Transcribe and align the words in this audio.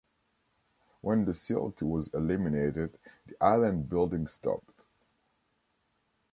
When 1.01 1.25
the 1.25 1.35
silt 1.35 1.83
was 1.83 2.07
eliminated, 2.07 2.97
the 3.27 3.35
island-building 3.39 4.29
stopped. 4.29 4.81